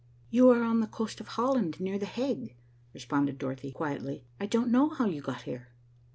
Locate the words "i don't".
4.39-4.71